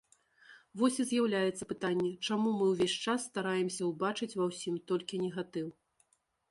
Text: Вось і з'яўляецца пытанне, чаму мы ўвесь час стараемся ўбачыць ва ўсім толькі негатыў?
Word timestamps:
Вось 0.81 0.95
і 1.03 1.05
з'яўляецца 1.09 1.67
пытанне, 1.73 2.09
чаму 2.27 2.55
мы 2.57 2.65
ўвесь 2.73 2.97
час 3.05 3.19
стараемся 3.33 3.81
ўбачыць 3.93 4.33
ва 4.43 4.53
ўсім 4.53 4.75
толькі 4.93 5.23
негатыў? 5.29 5.67